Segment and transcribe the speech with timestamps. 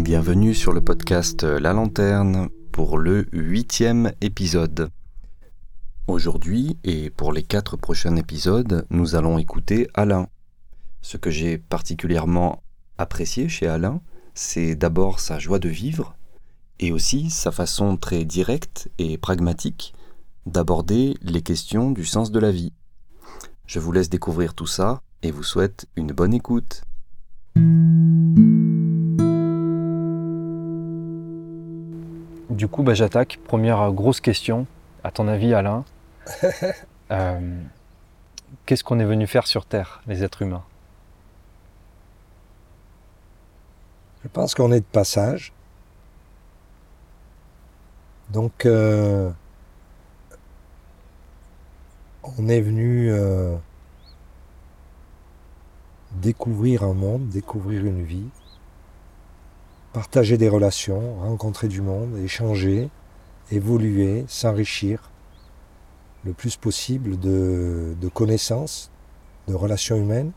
[0.00, 4.88] Bienvenue sur le podcast La Lanterne pour le huitième épisode.
[6.06, 10.28] Aujourd'hui et pour les quatre prochains épisodes, nous allons écouter Alain.
[11.02, 12.62] Ce que j'ai particulièrement
[12.96, 14.00] apprécié chez Alain,
[14.32, 16.16] c'est d'abord sa joie de vivre
[16.78, 19.92] et aussi sa façon très directe et pragmatique
[20.46, 22.72] d'aborder les questions du sens de la vie.
[23.66, 26.84] Je vous laisse découvrir tout ça et vous souhaite une bonne écoute.
[32.50, 33.38] Du coup, bah, j'attaque.
[33.44, 34.66] Première grosse question.
[35.04, 35.84] À ton avis, Alain,
[37.12, 37.62] euh,
[38.66, 40.64] qu'est-ce qu'on est venu faire sur Terre, les êtres humains?
[44.24, 45.52] Je pense qu'on est de passage.
[48.30, 49.30] Donc, euh,
[52.36, 53.56] on est venu euh,
[56.12, 58.28] découvrir un monde, découvrir une vie,
[59.92, 62.88] partager des relations, rencontrer du monde, échanger,
[63.50, 65.10] évoluer, s'enrichir
[66.24, 68.90] le plus possible de, connaissances,
[69.48, 70.32] de relations humaines,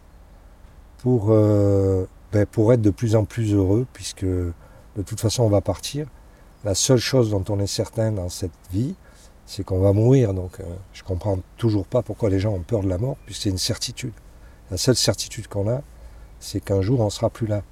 [0.97, 5.49] pour, euh, ben, pour être de plus en plus heureux, puisque de toute façon on
[5.49, 6.07] va partir.
[6.63, 8.95] La seule chose dont on est certain dans cette vie,
[9.45, 10.33] c'est qu'on va mourir.
[10.33, 13.43] Donc euh, je comprends toujours pas pourquoi les gens ont peur de la mort, puisque
[13.43, 14.13] c'est une certitude.
[14.71, 15.81] La seule certitude qu'on a,
[16.39, 17.63] c'est qu'un jour on sera plus là.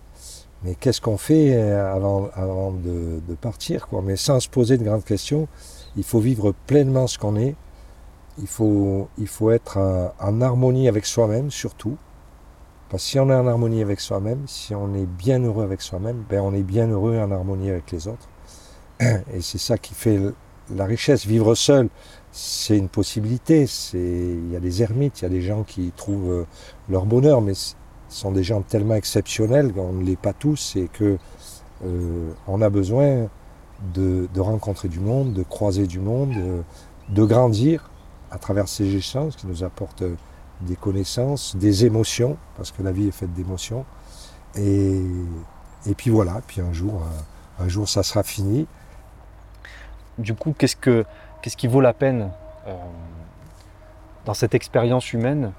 [0.64, 4.02] Mais qu'est-ce qu'on fait euh, avant, de, partir quoi?
[4.04, 5.48] Mais sans se poser de grandes questions,
[5.96, 7.56] il faut vivre pleinement ce qu'on est.
[8.38, 9.78] Il faut, il faut être
[10.20, 11.98] en harmonie avec soi-même surtout.
[12.90, 15.82] Parce que si on est en harmonie avec soi-même, si on est bien heureux avec
[15.82, 18.28] soi-même, ben on est bien heureux en harmonie avec les autres.
[19.34, 20.20] Et c'est ça qui fait
[20.76, 21.26] la richesse.
[21.26, 21.90] Vivre seul,
[22.32, 23.66] c'est une possibilité.
[23.94, 26.46] Il y a des ermites, il y a des gens qui trouvent euh,
[26.90, 27.54] leur bonheur, mais
[28.12, 31.18] sont des gens tellement exceptionnels, on ne l'est pas tous, et que
[31.86, 33.30] euh, on a besoin
[33.94, 36.64] de, rencontrer du monde, de croiser du monde,
[37.10, 37.90] de, grandir
[38.30, 40.04] à travers ces échanges qui nous apportent
[40.62, 43.86] des connaissances, des émotions, parce que la vie est faite d'émotions.
[44.56, 45.02] Et,
[45.98, 47.02] puis voilà, puis un jour,
[47.60, 48.68] un, jour ça sera fini.
[50.18, 51.06] Du coup, qu'est-ce, que,
[51.42, 52.30] qu'est-ce qui vaut la peine
[52.68, 52.76] euh,
[54.26, 55.54] dans cette expérience humaine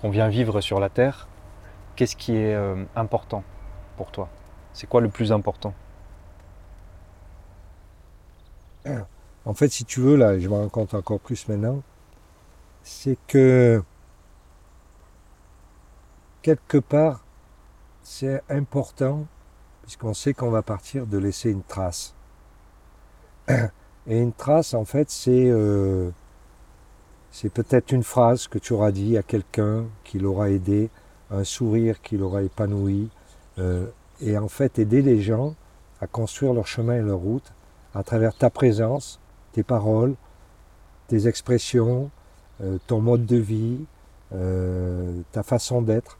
[0.00, 1.28] qu'on vient vivre sur la Terre?
[1.96, 3.42] Qu'est-ce qui est euh, important
[3.96, 4.28] pour toi?
[4.72, 5.74] C'est quoi le plus important?
[9.46, 11.82] En fait, si tu veux, là, je me rends compte encore plus maintenant,
[12.82, 13.82] c'est que
[16.42, 17.24] quelque part,
[18.02, 19.26] c'est important,
[19.82, 22.14] puisqu'on sait qu'on va partir, de laisser une trace.
[24.06, 26.10] Et une trace, en fait, c'est euh,
[27.30, 30.90] c'est peut-être une phrase que tu auras dit à quelqu'un qui l'aura aidé,
[31.30, 33.08] un sourire qui l'aura épanoui,
[33.58, 33.86] euh,
[34.20, 35.54] et en fait aider les gens
[36.00, 37.52] à construire leur chemin et leur route
[37.94, 39.20] à travers ta présence,
[39.52, 40.14] tes paroles,
[41.08, 42.10] tes expressions,
[42.60, 43.84] euh, ton mode de vie,
[44.32, 46.18] euh, ta façon d'être,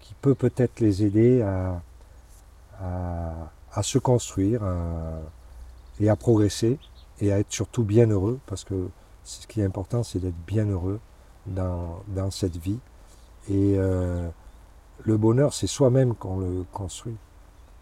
[0.00, 1.80] qui peut peut-être les aider à,
[3.82, 4.62] se construire
[6.00, 6.78] et à progresser
[7.20, 8.88] et à être surtout bien heureux, parce que
[9.24, 10.98] ce qui est important, c'est d'être bien heureux
[11.46, 12.78] dans cette vie.
[13.48, 14.28] Et euh,
[15.04, 17.16] le bonheur, c'est soi-même qu'on le construit.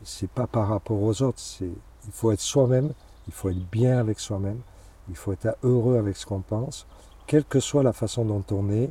[0.02, 1.40] C'est pas par rapport aux autres.
[1.60, 2.92] Il faut être soi-même.
[3.26, 4.58] Il faut être bien avec soi-même.
[5.08, 6.86] Il faut être heureux avec ce qu'on pense.
[7.26, 8.90] Quelle que soit la façon dont on est,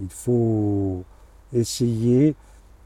[0.00, 1.04] il faut
[1.52, 2.34] essayer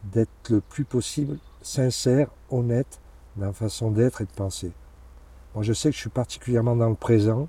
[0.05, 3.01] d'être le plus possible sincère, honnête
[3.37, 4.73] dans la façon d'être et de penser.
[5.55, 7.49] Moi, je sais que je suis particulièrement dans le présent,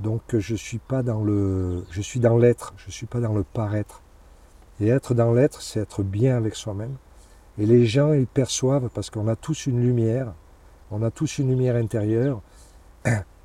[0.00, 3.42] donc je suis pas dans le, je suis dans l'être, je suis pas dans le
[3.42, 4.02] paraître.
[4.80, 6.96] Et être dans l'être, c'est être bien avec soi-même.
[7.58, 10.32] Et les gens, ils perçoivent, parce qu'on a tous une lumière,
[10.90, 12.40] on a tous une lumière intérieure.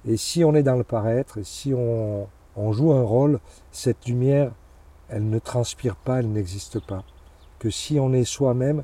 [0.07, 2.28] Et si on est dans le paraître, et si on,
[2.72, 3.40] joue un rôle,
[3.72, 4.51] cette lumière,
[5.09, 7.03] elle ne transpire pas, elle n'existe pas.
[7.59, 8.84] Que si on est soi-même,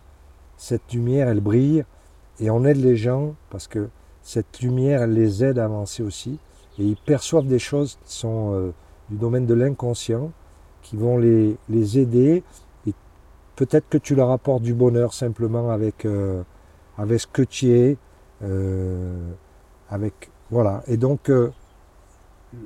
[0.57, 1.85] cette lumière, elle brille,
[2.39, 3.89] et on aide les gens, parce que
[4.21, 6.39] cette lumière, elle les aide à avancer aussi.
[6.77, 8.73] Et ils perçoivent des choses qui sont euh,
[9.09, 10.31] du domaine de l'inconscient,
[10.85, 12.43] qui vont les, les aider.
[12.87, 12.93] Et
[13.55, 16.43] peut-être que tu leur apportes du bonheur simplement avec, euh,
[16.97, 17.97] avec ce que tu es.
[18.43, 19.31] Euh,
[19.89, 20.83] avec, voilà.
[20.87, 21.51] Et donc, euh,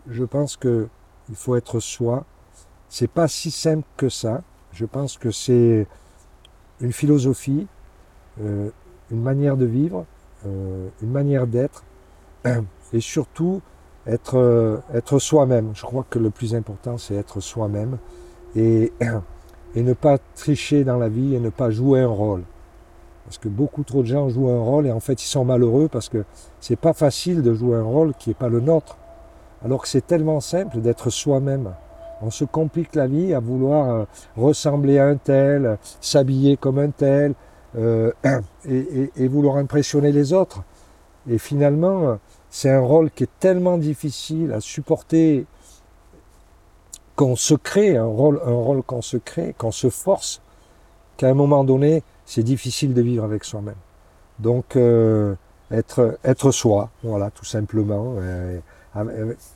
[0.08, 0.88] je pense que
[1.30, 2.26] il faut être soi.
[2.90, 4.42] C'est pas si simple que ça.
[4.74, 5.88] Je pense que c'est
[6.82, 7.68] une philosophie,
[8.40, 8.72] une
[9.12, 10.06] manière de vivre,
[10.46, 11.84] une manière d'être,
[12.94, 13.62] et surtout
[14.10, 15.72] être, euh, être soi-même.
[15.74, 17.98] Je crois que le plus important, c'est être soi-même
[18.56, 18.92] et,
[19.76, 22.44] et ne pas tricher dans la vie et ne pas jouer un rôle.
[23.26, 25.88] Parce que beaucoup trop de gens jouent un rôle et en fait ils sont malheureux
[25.88, 26.26] parce que
[26.60, 28.98] c'est pas facile de jouer un rôle qui n'est pas le nôtre.
[29.64, 31.72] Alors que c'est tellement simple d'être soi-même.
[32.22, 36.90] On se complique la vie à vouloir euh, ressembler à un tel, s'habiller comme un
[36.90, 37.36] tel,
[37.78, 38.12] euh,
[38.68, 40.64] et, vouloir impressionner les autres.
[41.30, 42.18] Et finalement,
[42.50, 45.46] c'est un rôle qui est tellement difficile à supporter
[47.16, 50.42] qu'on se crée, un rôle, un rôle qu'on se crée, qu'on se force,
[51.18, 53.76] qu'à un moment donné, c'est difficile de vivre avec soi-même.
[54.40, 55.36] Donc, euh,
[55.70, 58.16] être, être soi, voilà, tout simplement.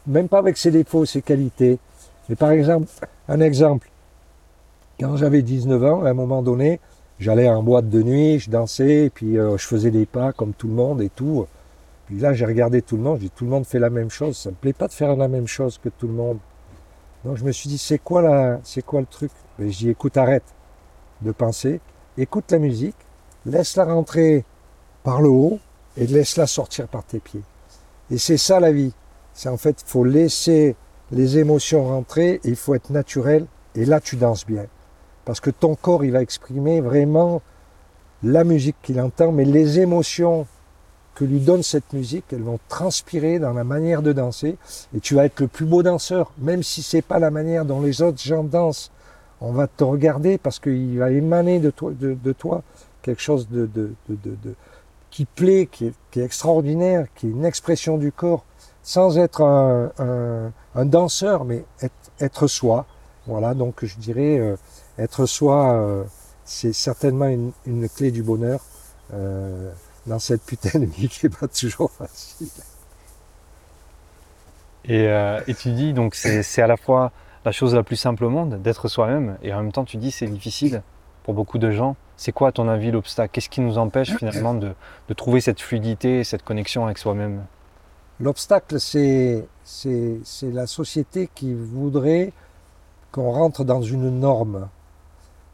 [0.05, 1.79] même pas avec ses défauts, ses qualités,
[2.29, 2.87] mais par exemple,
[3.27, 3.89] un exemple,
[4.99, 6.79] quand j'avais 19 ans, à un moment donné,
[7.19, 10.53] j'allais en boîte de nuit, je dansais, et puis euh, je faisais des pas comme
[10.53, 11.45] tout le monde et tout.
[12.05, 14.09] Puis là, j'ai regardé tout le monde, j'ai dit tout le monde fait la même
[14.09, 16.37] chose, ça me plaît pas de faire la même chose que tout le monde.
[17.23, 19.31] Donc je me suis dit, c'est quoi, la, c'est quoi le truc?
[19.57, 20.43] Ben, Je dis, écoute, arrête
[21.21, 21.79] de penser,
[22.17, 22.97] écoute la musique,
[23.45, 24.43] laisse-la rentrer
[25.03, 25.59] par le haut
[25.95, 27.43] et laisse-la sortir par tes pieds.
[28.11, 28.93] Et c'est ça la vie.
[29.33, 30.75] C'est en fait, il faut laisser
[31.11, 33.45] les émotions rentrer, il faut être naturel,
[33.75, 34.65] et là tu danses bien.
[35.25, 37.41] Parce que ton corps, il va exprimer vraiment
[38.23, 40.45] la musique qu'il entend, mais les émotions
[41.15, 44.57] que lui donne cette musique, elles vont transpirer dans la manière de danser,
[44.95, 47.81] et tu vas être le plus beau danseur, même si c'est pas la manière dont
[47.81, 48.91] les autres gens dansent.
[49.41, 51.93] On va te regarder parce qu'il va émaner de toi,
[53.01, 53.47] quelque chose
[55.11, 58.45] qui plaît, qui est, extraordinaire, qui est une expression du corps
[58.83, 61.65] sans être un, danseur, mais
[62.19, 62.85] être, soi.
[63.27, 64.57] Voilà, donc je dirais euh,
[64.97, 66.03] être soi, euh,
[66.43, 67.27] c'est certainement
[67.65, 68.59] une, clé du bonheur
[69.13, 69.71] euh,
[70.05, 72.49] dans cette putain de vie qui n'est pas toujours facile.
[74.85, 77.13] Et, et tu dis donc c'est à la fois
[77.45, 80.11] la chose la plus simple au monde d'être soi-même, et en même temps tu dis
[80.11, 80.81] c'est difficile
[81.23, 81.95] pour beaucoup de gens.
[82.17, 83.31] C'est quoi à ton avis l'obstacle?
[83.31, 84.73] Qu'est-ce qui nous empêche finalement de,
[85.07, 87.43] de trouver cette fluidité, cette connexion avec soi-même?
[88.19, 89.47] L'obstacle, c'est,
[90.43, 92.31] la société qui voudrait
[93.11, 94.69] qu'on rentre dans une norme.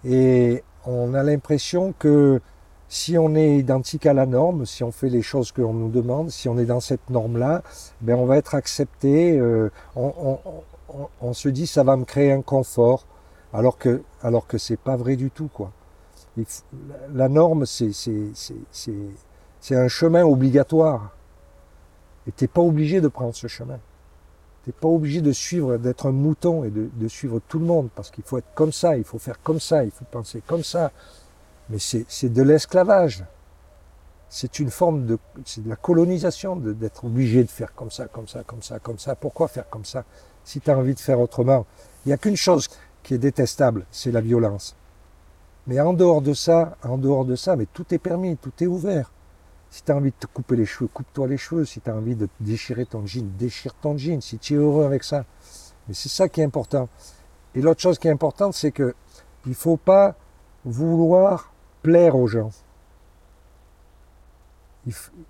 [0.04, 2.42] Et on a l'impression que
[2.90, 6.32] si on est identique à la norme, si on fait les choses qu'on nous demande,
[6.32, 7.62] si on est dans cette norme-là,
[8.02, 9.40] ben on va être accepté.
[9.40, 13.06] Euh, on, se dit ça va me créer un confort,
[13.54, 15.72] alors que alors que c'est pas vrai du tout quoi.
[17.14, 21.12] La norme c'est c'est un chemin obligatoire.
[22.28, 23.80] Et tu n'es pas obligé de prendre ce chemin.
[24.64, 27.90] Tu n'es pas obligé de suivre, d'être un mouton et de, suivre tout le monde,
[27.96, 30.64] parce qu'il faut être comme ça, il faut faire comme ça, il faut penser comme
[30.64, 30.92] ça.
[31.70, 33.24] Mais c'est de l'esclavage.
[34.28, 38.28] C'est une forme de, c'est de la colonisation, d'être obligé de faire comme ça, comme
[38.28, 39.16] ça, comme ça, comme ça.
[39.16, 40.04] Pourquoi faire comme ça
[40.44, 41.66] Si tu as envie de faire autrement?
[42.06, 42.70] Il n'y a qu'une chose
[43.02, 44.76] qui est détestable, c'est la violence.
[45.68, 48.68] Mais en dehors de ça, en dehors de ça, mais tout est permis, tout est
[48.68, 49.12] ouvert.
[49.70, 51.66] Si tu as envie de te couper les cheveux, coupe-toi les cheveux.
[51.66, 54.86] Si tu as envie de déchirer ton jean, déchire ton jean, si tu es heureux
[54.86, 55.26] avec ça.
[55.88, 56.90] Mais c'est ça qui est important.
[57.56, 58.96] Et l'autre chose qui est importante, c'est que
[59.46, 60.16] il faut pas
[60.66, 61.54] vouloir
[62.16, 62.52] aux gens.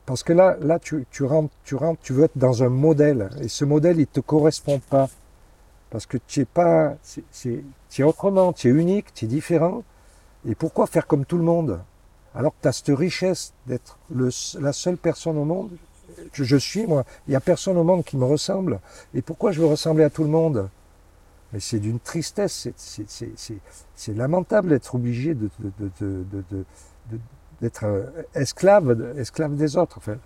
[0.06, 3.29] Parce que là, tu, rentres, tu tu veux être dans un modèle.
[3.41, 5.09] Et ce modèle, il ne te correspond pas.
[5.89, 6.95] Parce que tu es pas,
[7.41, 7.63] tu
[7.97, 9.83] es autrement, tu es unique, tu es différent.
[10.47, 11.79] Et pourquoi faire comme tout le monde?
[12.35, 13.97] Alors que tu as cette richesse d'être
[14.59, 15.71] la seule personne au monde,
[16.31, 18.80] que je suis moi, il n'y a personne au monde qui me ressemble.
[19.13, 20.69] Et pourquoi je veux ressembler à tout le monde?
[21.51, 25.49] Mais c'est d'une tristesse, c'est lamentable d'être obligé de,
[27.59, 29.97] d'être euh, esclave, esclave des autres.
[29.97, 30.19] En fait.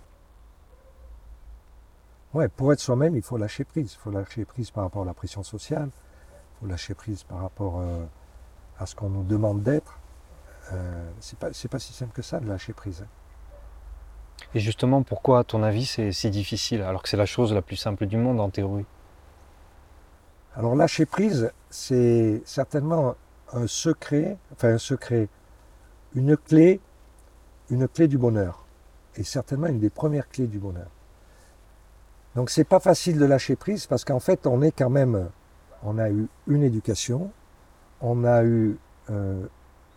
[2.34, 3.92] Ouais, pour être soi-même, il faut lâcher prise.
[3.94, 7.40] Il faut lâcher prise par rapport à la pression sociale, il faut lâcher prise par
[7.40, 8.04] rapport euh,
[8.78, 9.98] à ce qu'on nous demande d'être.
[10.72, 13.04] Euh, c'est pas, pas si simple que ça de lâcher prise.
[14.54, 17.62] Et justement, pourquoi, à ton avis, c'est si difficile, alors que c'est la chose la
[17.62, 18.84] plus simple du monde en théorie?
[20.56, 23.16] Alors, lâcher prise, c'est certainement
[23.52, 25.28] un secret, enfin un secret,
[26.14, 26.80] une clé,
[27.70, 28.64] une clé du bonheur.
[29.16, 30.90] Et certainement une des premières clés du bonheur.
[32.34, 35.28] Donc, c'est pas facile de lâcher prise parce qu'en fait, on est quand même,
[35.82, 37.30] on a eu une éducation,
[38.00, 38.76] on a eu
[39.10, 39.46] euh,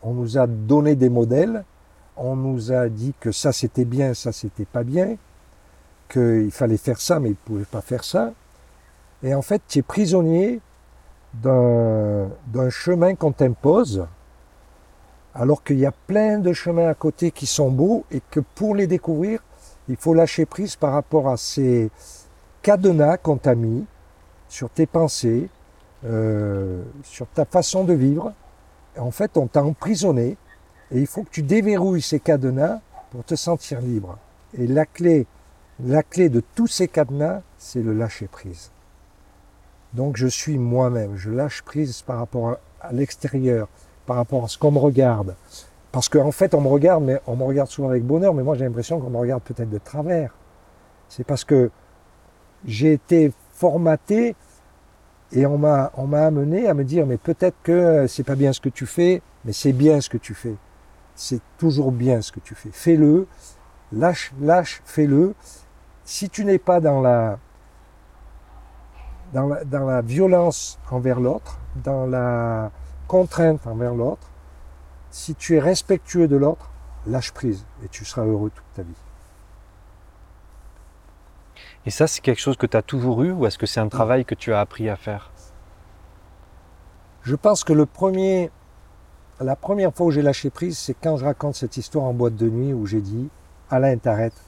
[0.03, 1.63] on nous a donné des modèles,
[2.15, 5.17] on nous a dit que ça c'était bien, ça c'était pas bien,
[6.09, 8.33] qu'il fallait faire ça, mais il pouvait pas faire ça.
[9.23, 10.61] Et en fait, tu es prisonnier
[11.33, 12.29] d'un
[12.69, 14.07] chemin qu'on t'impose,
[15.33, 18.75] alors qu'il y a plein de chemins à côté qui sont beaux et que pour
[18.75, 19.43] les découvrir,
[19.87, 21.91] il faut lâcher prise par rapport à ces
[22.61, 23.85] cadenas qu'on t'a mis
[24.49, 25.49] sur tes pensées,
[26.05, 28.33] euh, sur ta façon de vivre
[28.99, 30.37] en fait, on t'a emprisonné
[30.91, 32.79] Et il faut que tu déverrouilles ces cadenas
[33.11, 34.17] pour te sentir libre.
[34.57, 35.27] Et la clé,
[35.83, 38.71] la clé de tous ces cadenas, c'est le lâcher prise.
[39.97, 43.67] Donc je suis moi-même, je lâche prise par rapport à l'extérieur,
[44.05, 45.35] par rapport à ce qu'on me regarde.
[45.91, 48.53] Parce qu'en fait, on me regarde, mais on me regarde souvent avec bonheur, mais moi
[48.55, 50.35] j'ai l'impression qu'on me regarde peut-être de travers.
[51.09, 51.71] C'est parce que
[52.63, 54.35] j'ai été formaté
[55.31, 58.53] et on m'a on m'a amené à me dire mais peut-être que c'est pas bien
[58.53, 60.57] ce que tu fais, mais c'est bien ce que tu fais.
[61.15, 62.69] C'est toujours bien ce que tu fais.
[62.71, 63.25] Fais-le,
[63.91, 65.33] lâche, lâche, fais-le.
[66.05, 67.39] Si tu n'es pas dans la,
[69.33, 72.71] dans la, dans la violence envers l'autre, dans la
[73.07, 74.27] contrainte envers l'autre,
[75.11, 76.69] si tu es respectueux de l'autre,
[77.05, 78.93] lâche prise et tu seras heureux toute ta vie.
[81.85, 83.87] Et ça, c'est quelque chose que tu as toujours eu ou est-ce que c'est un
[83.87, 85.31] travail que tu as appris à faire?
[87.23, 88.51] Je pense que le premier,
[89.39, 92.35] la première fois où j'ai lâché prise, c'est quand je raconte cette histoire en boîte
[92.35, 93.29] de nuit où j'ai dit
[93.69, 94.46] Alain, t'arrêtes.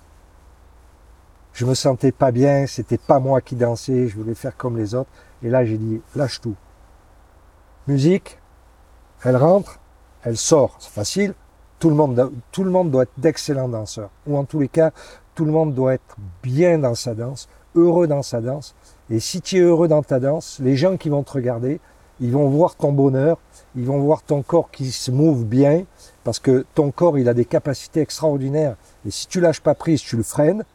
[1.53, 4.95] Je me sentais pas bien, c'était pas moi qui dansais, je voulais faire comme les
[4.95, 5.09] autres.
[5.43, 6.55] Et là, j'ai dit lâche tout.
[7.87, 8.39] Musique,
[9.23, 9.79] elle rentre,
[10.23, 11.33] elle sort, c'est facile.
[11.79, 14.09] Tout le monde, tout le monde doit être d'excellents danseurs.
[14.27, 14.91] Ou en tous les cas,
[15.33, 18.75] tout le monde doit être bien dans sa danse, heureux dans sa danse.
[19.09, 21.79] Et si tu es heureux dans ta danse, les gens qui vont te regarder,
[22.19, 23.37] ils vont voir ton bonheur,
[23.75, 25.85] ils vont voir ton corps qui se mouve bien,
[26.23, 28.75] parce que ton corps, il a des capacités extraordinaires.
[29.05, 30.65] Et si tu lâches pas prise, tu le freines,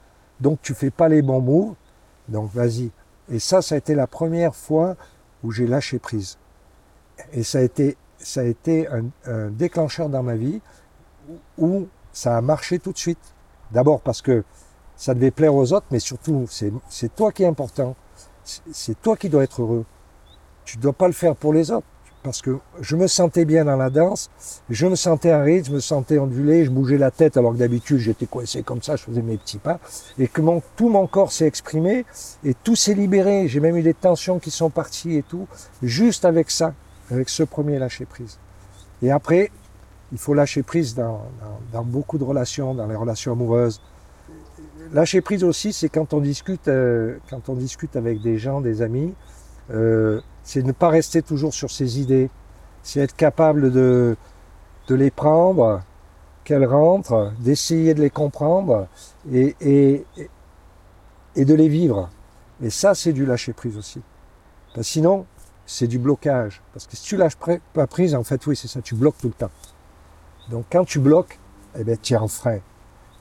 [0.40, 1.74] donc tu fais pas les bons moves.
[2.28, 2.90] Donc vas-y.
[3.30, 4.96] Et ça, ça a été la première fois
[5.42, 6.38] où j'ai lâché prise.
[7.32, 10.60] Et ça a été, ça a été un, un déclencheur dans ma vie
[11.58, 13.34] où ça a marché tout de suite.
[13.70, 14.44] D'abord parce que
[14.96, 17.96] ça devait plaire aux autres, mais surtout, c'est toi qui es important.
[18.44, 19.84] C'est toi qui dois être heureux.
[20.64, 21.86] Tu ne dois pas le faire pour les autres.
[22.24, 24.30] Parce que je me sentais bien dans la danse,
[24.70, 27.58] je me sentais à rythme, je me sentais ondulé, je bougeais la tête alors que
[27.58, 29.78] d'habitude j'étais coincé comme ça, je faisais mes petits pas.
[30.18, 30.40] Et que
[30.74, 32.06] tout mon corps s'est exprimé
[32.42, 33.46] et tout s'est libéré.
[33.46, 35.46] J'ai même eu des tensions qui sont parties et tout,
[35.82, 36.72] juste avec ça,
[37.10, 38.38] avec ce premier lâcher prise.
[39.02, 39.50] Et après,
[40.10, 41.26] il faut lâcher prise dans,
[41.84, 43.82] beaucoup de relations, dans les relations amoureuses.
[44.94, 48.80] Lâcher prise aussi, c'est quand on discute, euh, quand on discute avec des gens, des
[48.80, 49.12] amis,
[49.70, 52.30] euh, c'est ne pas rester toujours sur ses idées,
[52.82, 54.16] c'est être capable de,
[54.88, 55.82] de les prendre,
[56.44, 58.86] qu'elles rentrent, d'essayer de les comprendre
[59.32, 60.04] et, et,
[61.36, 62.10] et de les vivre.
[62.62, 64.02] Et ça, c'est du lâcher prise aussi.
[64.74, 65.26] Que sinon,
[65.66, 66.62] c'est du blocage.
[66.72, 67.38] Parce que si tu lâches
[67.72, 69.50] pas prise, en fait, oui, c'est ça, tu bloques tout le temps.
[70.50, 71.38] Donc quand tu bloques,
[71.76, 72.58] eh bien, tu es en frein.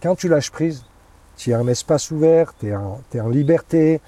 [0.02, 0.84] Quand tu lâches prise,
[1.38, 4.02] tu es un espace ouvert, tu es, en liberté.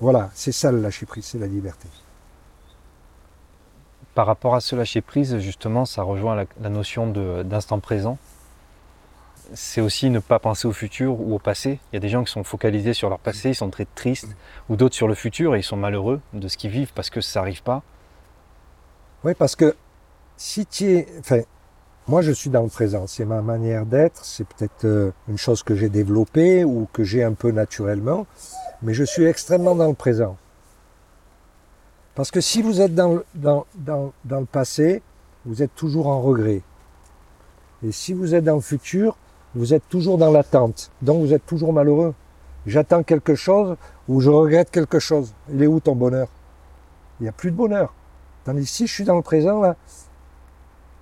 [0.00, 1.88] Voilà, c'est ça le lâcher prise, c'est la liberté.
[4.14, 8.18] Par rapport à ce lâcher prise, justement, ça rejoint la, la notion d'instant présent.
[9.54, 11.78] C'est aussi ne pas penser au futur ou au passé.
[11.92, 14.36] Il y a des gens qui sont focalisés sur leur passé, ils sont très tristes,
[14.68, 17.20] ou d'autres sur le futur et ils sont malheureux de ce qu'ils vivent parce que
[17.20, 17.82] ça n'arrive pas.
[19.24, 19.76] Oui, parce que
[20.36, 21.06] si tu es.
[21.20, 21.40] Enfin,
[22.08, 23.06] moi, je suis dans le présent.
[23.06, 24.24] C'est ma manière d'être.
[24.24, 28.26] C'est peut-être une chose que j'ai développée ou que j'ai un peu naturellement.
[28.86, 30.36] Mais je suis extrêmement dans le présent.
[32.14, 35.02] Parce que si vous êtes dans le, dans, dans, le passé,
[35.44, 36.62] vous êtes toujours en regret.
[37.84, 39.16] Et si vous êtes dans le futur,
[39.56, 40.92] vous êtes toujours dans l'attente.
[41.02, 42.14] Donc vous êtes toujours malheureux.
[42.64, 43.76] J'attends quelque chose
[44.06, 45.34] ou je regrette quelque chose.
[45.52, 46.28] Il est où ton bonheur?
[47.18, 47.92] Il n'y a plus de bonheur.
[48.44, 49.74] Tandis que si je suis dans le présent, là,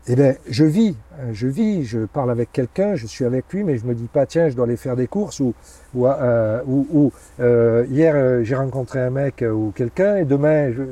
[0.06, 0.96] eh bien, je vis,
[1.32, 4.26] je vis, je parle avec quelqu'un, je suis avec lui, mais je me dis pas,
[4.26, 5.54] tiens, je dois aller faire des courses ou,
[5.94, 10.82] ou, euh, ou, euh, hier euh, j'ai rencontré un mec ou quelqu'un et demain, je,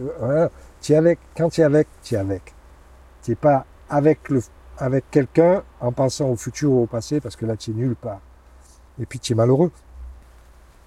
[0.80, 2.54] tu es avec, quand tu es avec, tu es avec.
[3.22, 4.40] Tu n'es pas avec le,
[4.78, 7.96] avec quelqu'un en pensant au futur ou au passé parce que là tu es nulle
[7.96, 8.20] part.
[8.98, 9.72] Et puis tu es malheureux.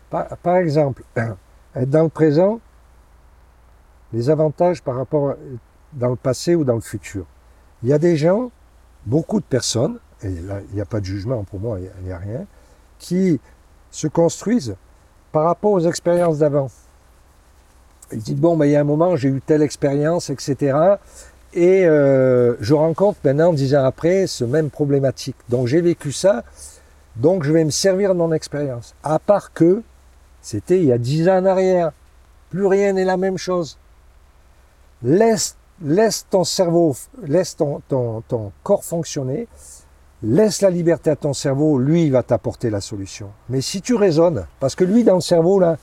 [0.09, 1.03] Par exemple,
[1.75, 2.59] être dans le présent,
[4.13, 5.35] les avantages par rapport
[5.93, 7.25] dans le passé ou dans le futur.
[7.85, 8.49] Il y a des gens,
[9.05, 12.11] beaucoup de personnes, et là, il n'y a pas de jugement pour moi, il n'y
[12.11, 12.47] a, rien,
[12.97, 13.39] qui
[13.91, 14.75] se construisent
[15.31, 16.71] par rapport aux expériences d'avant.
[18.11, 20.95] Ils disent, bon, il y a un moment, j'ai eu telle expérience, etc.
[21.53, 25.37] Et euh, je rencontre maintenant, dix ans après, ce même problématique.
[25.49, 26.43] Donc j'ai vécu ça,
[27.17, 28.95] donc je vais me servir de mon expérience.
[29.03, 29.83] À part que
[30.41, 31.91] c'était il y a dix ans en arrière.
[32.49, 33.77] Plus rien n'est la même chose.
[35.03, 39.47] Laisse laisse ton cerveau, laisse ton, ton, ton, corps fonctionner,
[40.23, 43.29] laisse la liberté à ton cerveau, lui, il va t'apporter la solution.
[43.49, 45.77] Mais si tu raisonnes, parce que lui, dans le cerveau, là,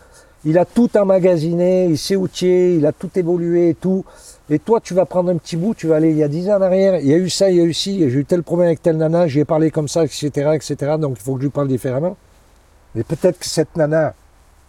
[0.45, 4.05] il a tout emmagasiné, il tu es, il a tout évolué et tout,
[4.51, 6.51] Et toi, tu vas prendre un petit bout, tu vas aller il y a 10
[6.51, 8.25] ans en arrière, il y a eu ça, il y a eu ci, j'ai eu
[8.25, 11.35] tel problème avec telle nana, j'y ai parlé comme ça, etc., etc., donc il faut
[11.35, 12.17] que je lui parle différemment.
[12.95, 14.15] Mais peut-être que cette nana,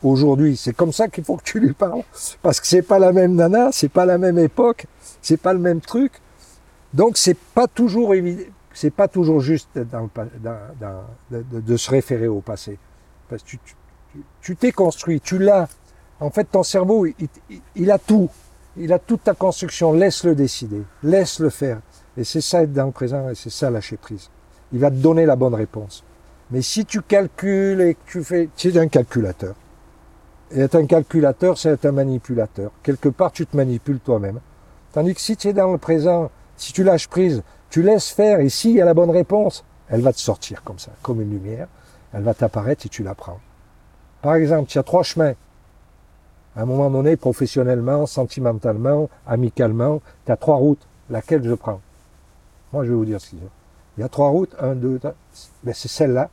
[0.03, 2.03] aujourd'hui, c'est comme ça qu'il faut que tu lui parles.
[2.41, 4.85] Parce que c'est pas la même nana, c'est pas la même époque,
[5.21, 6.13] c'est pas le même truc.
[6.93, 8.43] Donc c'est pas toujours évident,
[8.73, 10.09] c'est pas toujours juste dans
[11.31, 12.77] le, de, se référer au passé.
[13.29, 13.57] Parce que
[14.41, 15.67] tu t'es construit, tu l'as.
[16.19, 17.15] En fait, ton cerveau, il,
[17.49, 18.29] il, il, a tout.
[18.77, 19.93] Il a toute ta construction.
[19.93, 20.83] Laisse-le décider.
[21.01, 21.79] Laisse-le faire.
[22.15, 24.29] Et c'est ça être dans le présent et c'est ça lâcher prise.
[24.71, 26.03] Il va te donner la bonne réponse.
[26.51, 29.55] Mais si tu calcules et que tu fais, tu es un calculateur.
[30.55, 32.71] Être un calculateur, c'est être un manipulateur.
[32.83, 34.39] Quelque part, tu te manipules toi-même.
[34.91, 38.39] Tandis que si tu es dans le présent, si tu lâches prise, tu laisses faire,
[38.39, 41.31] et s'il y a la bonne réponse, elle va te sortir comme ça, comme une
[41.31, 41.67] lumière.
[42.13, 43.39] Elle va t'apparaître et tu la prends.
[44.21, 45.33] Par exemple, il y a trois chemins.
[46.55, 50.85] À un moment donné, professionnellement, sentimentalement, amicalement, tu as trois routes.
[51.09, 51.81] Laquelle je prends?
[52.71, 53.49] Moi, je vais vous dire ce qu'il y a.
[53.97, 55.15] Il y a trois routes, un, deux, trois.
[55.63, 56.29] Ben, c'est celle-là.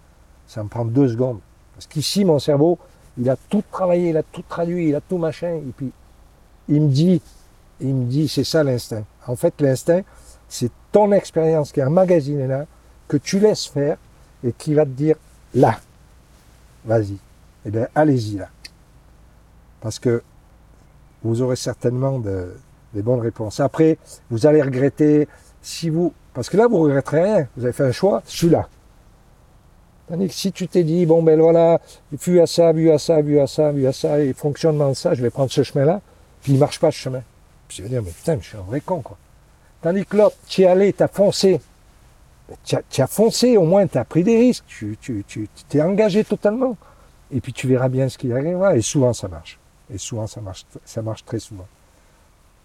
[0.46, 1.40] Ça me prend deux secondes.
[1.74, 2.78] Parce qu'ici, mon cerveau,
[3.20, 5.54] il a tout travaillé, il a tout traduit, il a tout machin.
[5.56, 5.92] Et puis,
[6.68, 7.20] il me dit,
[7.80, 9.04] il me dit, c'est ça l'instinct.
[9.26, 10.02] En fait, l'instinct,
[10.48, 12.64] c'est ton expérience qui est emmagasinée là,
[13.08, 13.98] que tu laisses faire
[14.42, 15.16] et qui va te dire,
[15.54, 15.78] là,
[16.84, 17.18] vas-y.
[17.66, 18.48] Eh allez-y là.
[19.82, 20.22] Parce que
[21.22, 22.54] vous aurez certainement de,
[22.94, 23.60] des bonnes réponses.
[23.60, 23.98] Après,
[24.30, 25.28] vous allez regretter
[25.60, 26.14] si vous...
[26.32, 27.48] Parce que là, vous regretterez rien.
[27.56, 28.68] Vous avez fait un choix, celui-là.
[30.10, 31.80] Tandis que si tu t'es dit, bon ben voilà,
[32.12, 34.94] vu à ça, vu à ça, vu à ça, vu à ça, et fonctionnement de
[34.94, 36.00] ça, je vais prendre ce chemin-là,
[36.42, 37.22] puis il marche pas ce chemin.
[37.68, 39.16] Puis je vais dire, mais putain, je suis un vrai con, quoi.
[39.82, 41.60] Tandis que l'autre, tu es allé, tu as foncé.
[42.64, 45.48] Tu as, tu as, foncé, au moins tu as pris des risques, tu t'es tu,
[45.68, 46.76] tu, engagé totalement.
[47.32, 48.76] Et puis tu verras bien ce qui arrivera.
[48.76, 49.60] Et souvent ça marche.
[49.94, 51.66] Et souvent ça marche, ça marche très souvent.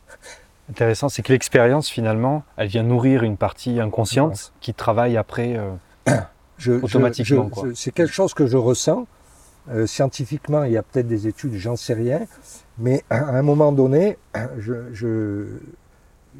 [0.71, 5.71] Intéressant, c'est que l'expérience finalement, elle vient nourrir une partie inconsciente qui travaille après euh,
[6.57, 7.49] je, automatiquement.
[7.73, 9.07] C'est quelque chose que je ressens.
[9.71, 12.21] Euh, scientifiquement, il y a peut-être des études, j'en sais rien.
[12.77, 14.17] Mais à, un moment donné,
[14.59, 15.47] je,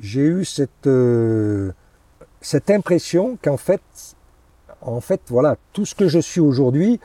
[0.02, 1.72] j'ai eu cette, euh,
[2.42, 3.82] cette impression qu'en fait,
[4.82, 7.00] en fait, voilà, tout ce que je suis aujourd'hui,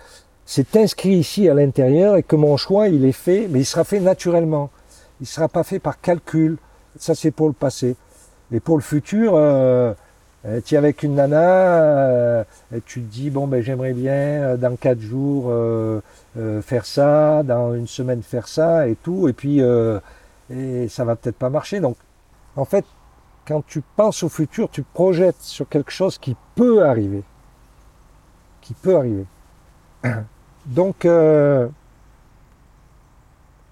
[0.45, 3.85] c'est inscrit ici à l'intérieur et que mon choix, il est fait, mais il sera
[3.85, 4.71] fait naturellement.
[5.21, 6.59] Il ne sera pas fait par calcul.
[6.99, 7.97] Ça, c'est pour le passé.
[8.53, 9.95] Et pour le futur, euh, euh
[10.65, 14.57] tu es avec une nana, euh, et tu te dis, bon, ben, j'aimerais bien, euh,
[14.57, 16.01] dans quatre jours, euh,
[16.63, 19.61] faire ça, dans une semaine, faire ça, et tout, et puis,
[20.51, 21.81] et ça va peut-être pas marcher.
[21.81, 21.97] Donc,
[22.57, 22.85] en fait,
[23.47, 27.23] quand tu penses au futur, tu projettes sur quelque chose qui peut arriver.
[28.61, 29.25] Qui peut arriver.
[30.67, 31.67] Donc, euh,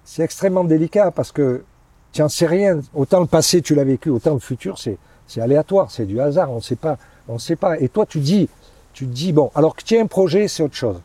[0.03, 1.63] c'est extrêmement délicat parce que
[2.11, 2.81] tu n'en sais rien.
[2.93, 4.97] Autant le passé, tu l'as vécu, autant le futur, c'est,
[5.29, 6.97] c'est aléatoire, c'est du hasard, on ne sait pas.
[7.27, 7.79] On sait pas.
[7.79, 8.49] Et toi, tu dis,
[8.93, 10.99] tu dis, bon, alors que tu as un projet, c'est autre chose.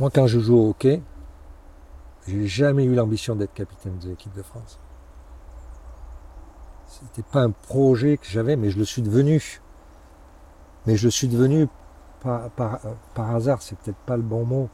[0.00, 1.02] Moi, quand je joue au hockey,
[2.26, 4.80] j'ai jamais eu l'ambition d'être capitaine de l'équipe de France.
[6.86, 9.60] C'était pas un projet que j'avais, mais je le suis devenu.
[10.86, 11.68] Mais je le suis devenu
[12.22, 12.80] par, par,
[13.14, 14.70] par hasard, c'est peut-être pas le bon mot.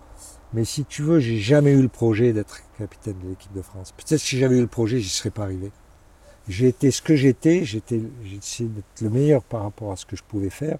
[0.53, 3.90] Mais si tu veux, j'ai jamais eu le projet d'être capitaine de l'équipe de France.
[3.90, 5.72] Peut-être si j'avais eu le projet, j'y serais pas arrivé.
[6.48, 7.83] J'ai été ce que j'étais, j'ai
[8.37, 10.78] essayé d'être le meilleur par rapport à ce que je pouvais faire.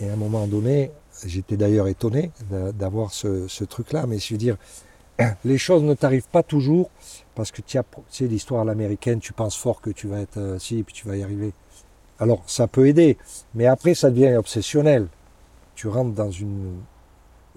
[0.00, 0.90] Et à un moment donné,
[1.26, 4.06] j'étais d'ailleurs étonné d'avoir ce, ce truc-là.
[4.06, 4.56] Mais je veux dire,
[5.44, 6.90] les choses ne t'arrivent pas toujours
[7.34, 10.58] parce que tu sais, l'histoire à l'américaine, tu penses fort que tu vas être euh,
[10.58, 11.52] si, puis tu vas y arriver.
[12.18, 13.16] Alors, ça peut aider.
[13.54, 15.06] Mais après, ça devient obsessionnel.
[15.74, 16.80] Tu rentres dans une,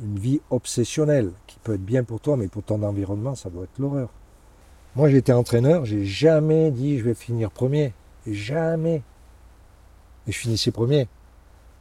[0.01, 3.63] une vie obsessionnelle qui peut être bien pour toi, mais pour ton environnement, ça doit
[3.63, 4.09] être l'horreur.
[4.95, 7.93] Moi, j'étais entraîneur, j'ai jamais dit je vais finir premier.
[8.27, 9.03] Jamais.
[10.27, 11.07] Et je finissais premier.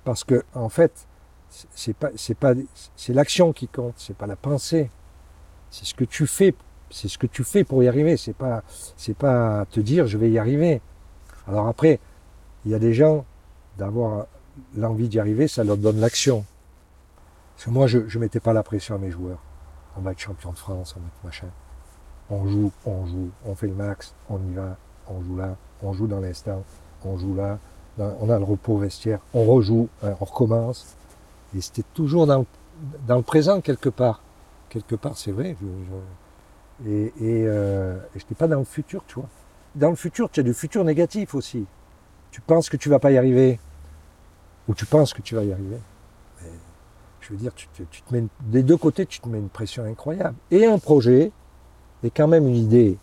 [0.04, 1.06] Parce que, en fait,
[1.48, 2.54] c'est pas, c'est pas,
[2.96, 4.90] c'est l'action qui compte, c'est pas la pensée.
[5.70, 6.54] C'est ce que tu fais,
[6.90, 8.16] c'est ce que tu fais pour y arriver.
[8.16, 8.62] C'est pas,
[8.96, 10.80] c'est pas te dire je vais y arriver.
[11.48, 11.98] Alors après,
[12.64, 13.24] il y a des gens
[13.76, 14.26] d'avoir
[14.76, 16.44] l'envie d'y arriver, ça leur donne l'action.
[17.56, 19.42] Parce que moi, je ne mettais pas la pression à mes joueurs.
[19.96, 21.48] On va être champion de France, on va être machin.
[22.30, 24.76] On joue, on joue, on fait le max, on y va,
[25.08, 26.62] on joue là, on joue dans l'instant,
[27.04, 27.58] on joue là,
[27.98, 30.96] on a le repos vestiaire, on rejoue, hein, on recommence.
[31.56, 32.46] Et c'était toujours dans,
[33.06, 34.22] dans le présent quelque part.
[34.68, 35.56] Quelque part, c'est vrai.
[35.60, 36.88] Je.
[36.88, 37.12] Et, et,
[37.46, 39.28] euh, et je pas dans le futur, tu vois.
[39.74, 41.66] Dans le futur, tu as du futur négatif aussi.
[42.30, 43.58] Tu penses que tu vas pas y arriver.
[44.68, 45.78] Ou tu penses que tu vas y arriver
[47.20, 49.48] je veux dire, tu, tu, tu te mets, des deux côtés, tu te mets une
[49.48, 50.34] pression incroyable.
[50.50, 51.30] Et un projet,
[52.02, 52.98] et quand même une idée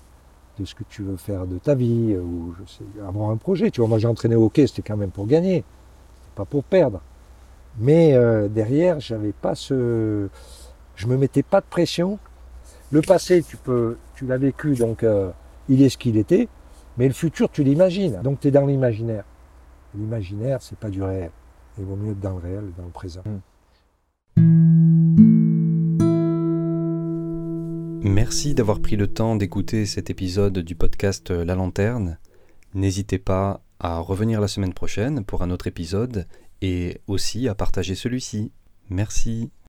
[0.59, 3.69] de ce que tu veux faire de ta vie, ou je sais, avoir un projet.
[3.69, 5.63] Tu vois, moi j'ai entraîné au hockey, c'était quand même pour gagner,
[6.35, 7.01] pas pour perdre.
[7.79, 10.29] Mais euh, derrière, j'avais pas ce,
[10.95, 12.17] je me mettais pas de pression.
[12.91, 15.29] Le passé, tu peux, tu l'as vécu, donc euh,
[15.69, 16.47] il est ce qu'il était.
[16.97, 18.19] Mais le futur, tu l'imagines.
[18.23, 19.25] Donc tu es dans l'imaginaire.
[19.95, 21.29] L'imaginaire, c'est pas du réel.
[21.77, 23.21] Il vaut mieux être dans le réel, dans le présent.
[28.09, 32.17] Merci d'avoir pris le temps d'écouter cet épisode du podcast La Lanterne.
[32.73, 36.25] N'hésitez pas à revenir la semaine prochaine pour un autre épisode
[36.61, 38.51] et aussi à partager celui-ci.
[38.89, 39.51] Merci.